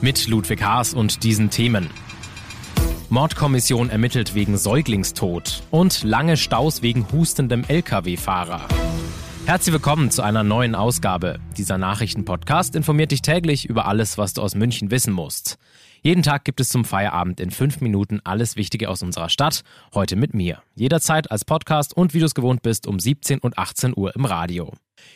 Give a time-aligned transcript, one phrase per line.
[0.00, 1.90] Mit Ludwig Haas und diesen Themen.
[3.08, 8.68] Mordkommission ermittelt wegen Säuglingstod und lange Staus wegen hustendem Lkw-Fahrer.
[9.44, 11.40] Herzlich willkommen zu einer neuen Ausgabe.
[11.56, 15.58] Dieser Nachrichtenpodcast informiert dich täglich über alles, was du aus München wissen musst.
[16.00, 19.62] Jeden Tag gibt es zum Feierabend in fünf Minuten alles Wichtige aus unserer Stadt.
[19.94, 20.62] Heute mit mir.
[20.76, 24.26] Jederzeit als Podcast und wie du es gewohnt bist um 17 und 18 Uhr im
[24.26, 24.74] Radio.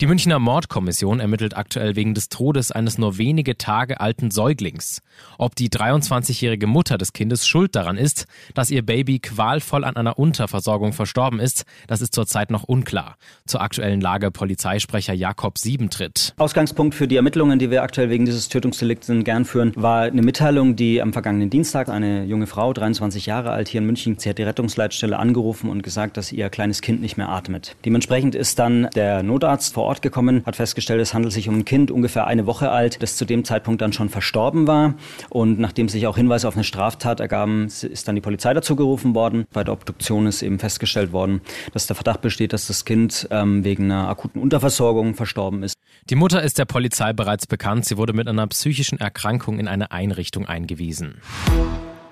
[0.00, 5.00] Die Münchner Mordkommission ermittelt aktuell wegen des Todes eines nur wenige Tage alten Säuglings.
[5.38, 10.18] Ob die 23-jährige Mutter des Kindes schuld daran ist, dass ihr Baby qualvoll an einer
[10.18, 13.16] Unterversorgung verstorben ist, das ist zurzeit noch unklar.
[13.46, 16.34] Zur aktuellen Lage Polizeisprecher Jakob Siebentritt.
[16.38, 20.22] Ausgangspunkt für die Ermittlungen, die wir aktuell wegen dieses Tötungsdelikts in Gern führen, war eine
[20.22, 24.28] Mitteilung, die am vergangenen Dienstag eine junge Frau, 23 Jahre alt, hier in München, sie
[24.28, 27.76] hat die Rettungsleitstelle angerufen und gesagt, dass ihr kleines Kind nicht mehr atmet.
[27.84, 31.64] Dementsprechend ist dann der Notarzt vor Ort gekommen, hat festgestellt, es handelt sich um ein
[31.64, 34.94] Kind, ungefähr eine Woche alt, das zu dem Zeitpunkt dann schon verstorben war.
[35.30, 39.14] Und nachdem sich auch Hinweise auf eine Straftat ergaben, ist dann die Polizei dazu gerufen
[39.14, 39.46] worden.
[39.52, 41.40] Bei der Obduktion ist eben festgestellt worden,
[41.72, 45.74] dass der Verdacht besteht, dass das Kind ähm, wegen einer akuten Unterversorgung verstorben ist.
[46.10, 47.86] Die Mutter ist der Polizei bereits bekannt.
[47.86, 51.20] Sie wurde mit einer psychischen Erkrankung in eine Einrichtung eingewiesen.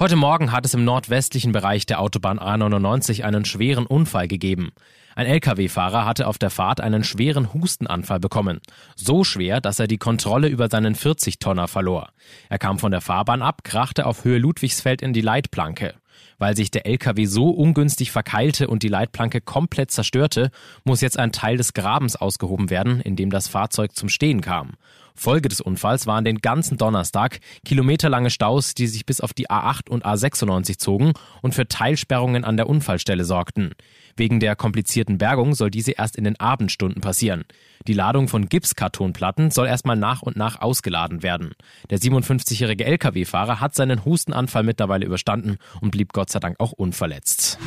[0.00, 4.70] Heute Morgen hat es im nordwestlichen Bereich der Autobahn A99 einen schweren Unfall gegeben.
[5.16, 8.60] Ein Lkw-Fahrer hatte auf der Fahrt einen schweren Hustenanfall bekommen.
[8.94, 12.10] So schwer, dass er die Kontrolle über seinen 40-Tonner verlor.
[12.48, 15.94] Er kam von der Fahrbahn ab, krachte auf Höhe Ludwigsfeld in die Leitplanke.
[16.38, 20.52] Weil sich der LKW so ungünstig verkeilte und die Leitplanke komplett zerstörte,
[20.84, 24.74] muss jetzt ein Teil des Grabens ausgehoben werden, in dem das Fahrzeug zum Stehen kam.
[25.18, 29.90] Folge des Unfalls waren den ganzen Donnerstag kilometerlange Staus, die sich bis auf die A8
[29.90, 31.12] und A96 zogen
[31.42, 33.72] und für Teilsperrungen an der Unfallstelle sorgten.
[34.16, 37.44] Wegen der komplizierten Bergung soll diese erst in den Abendstunden passieren.
[37.86, 41.52] Die Ladung von Gipskartonplatten soll erstmal nach und nach ausgeladen werden.
[41.90, 47.58] Der 57-jährige Lkw-Fahrer hat seinen Hustenanfall mittlerweile überstanden und blieb Gott sei Dank auch unverletzt.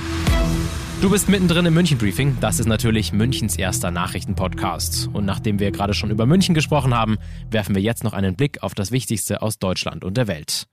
[1.02, 2.38] Du bist mittendrin im München Briefing.
[2.42, 5.10] Das ist natürlich Münchens erster Nachrichtenpodcast.
[5.12, 7.18] Und nachdem wir gerade schon über München gesprochen haben,
[7.50, 10.68] werfen wir jetzt noch einen Blick auf das Wichtigste aus Deutschland und der Welt.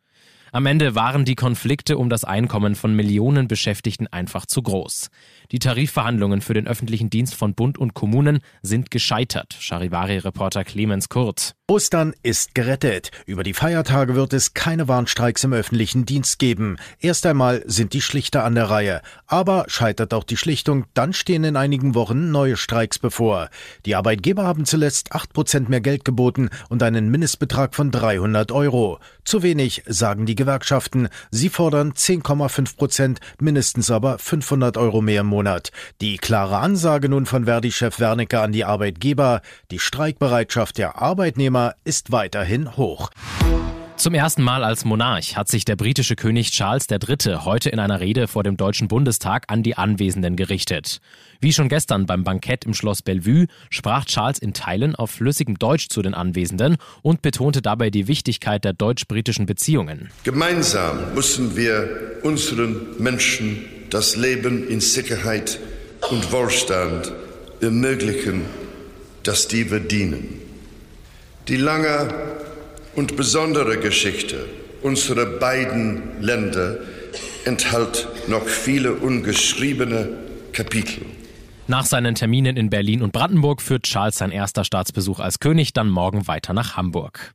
[0.51, 5.11] Am Ende waren die Konflikte um das Einkommen von Millionen Beschäftigten einfach zu groß.
[5.53, 9.57] Die Tarifverhandlungen für den öffentlichen Dienst von Bund und Kommunen sind gescheitert.
[9.59, 11.55] Charivari-Reporter Clemens Kurt.
[11.71, 13.11] Ostern ist gerettet.
[13.27, 16.79] Über die Feiertage wird es keine Warnstreiks im öffentlichen Dienst geben.
[16.99, 19.03] Erst einmal sind die Schlichter an der Reihe.
[19.27, 23.51] Aber scheitert auch die Schlichtung, dann stehen in einigen Wochen neue Streiks bevor.
[23.85, 28.99] Die Arbeitgeber haben zuletzt 8% mehr Geld geboten und einen Mindestbetrag von 300 Euro.
[29.25, 31.09] Zu wenig, sagen die Gewerkschaften.
[31.31, 35.71] Sie fordern 10,5 Prozent, mindestens aber 500 Euro mehr im Monat.
[36.01, 42.11] Die klare Ansage nun von Verdi-Chef Wernicke an die Arbeitgeber, die Streikbereitschaft der Arbeitnehmer ist
[42.13, 43.11] weiterhin hoch.
[43.99, 47.39] Zum ersten Mal als Monarch hat sich der britische König Charles III.
[47.45, 51.01] heute in einer Rede vor dem Deutschen Bundestag an die Anwesenden gerichtet.
[51.41, 55.89] Wie schon gestern beim Bankett im Schloss Bellevue sprach Charles in Teilen auf flüssigem Deutsch
[55.89, 60.11] zu den Anwesenden und betonte dabei die Wichtigkeit der deutsch-britischen Beziehungen.
[60.23, 65.59] Gemeinsam müssen wir unseren Menschen das Leben in Sicherheit
[66.09, 67.11] und Wohlstand
[67.61, 68.43] ermöglichen,
[69.25, 70.41] das die wir dienen.
[71.49, 72.15] Die lange
[72.99, 74.45] und besondere Geschichte
[74.83, 76.79] unserer beiden Länder
[77.45, 80.09] enthält noch viele ungeschriebene
[80.53, 81.07] Kapitel.
[81.69, 85.89] Nach seinen Terminen in Berlin und Brandenburg führt Charles sein erster Staatsbesuch als König dann
[85.89, 87.35] morgen weiter nach Hamburg.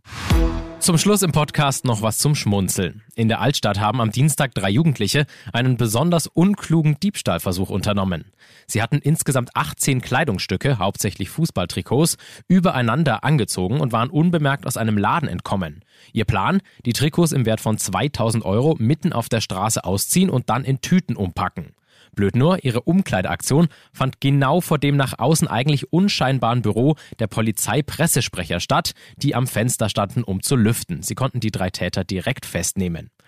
[0.83, 3.03] Zum Schluss im Podcast noch was zum Schmunzeln.
[3.15, 8.33] In der Altstadt haben am Dienstag drei Jugendliche einen besonders unklugen Diebstahlversuch unternommen.
[8.67, 12.17] Sie hatten insgesamt 18 Kleidungsstücke, hauptsächlich Fußballtrikots,
[12.49, 15.85] übereinander angezogen und waren unbemerkt aus einem Laden entkommen.
[16.11, 16.59] Ihr Plan?
[16.85, 20.81] Die Trikots im Wert von 2000 Euro mitten auf der Straße ausziehen und dann in
[20.81, 21.71] Tüten umpacken.
[22.15, 28.59] Blöd nur, ihre Umkleideaktion fand genau vor dem nach außen eigentlich unscheinbaren Büro der Polizeipressesprecher
[28.59, 31.01] statt, die am Fenster standen, um zu lüften.
[31.01, 33.09] Sie konnten die drei Täter direkt festnehmen.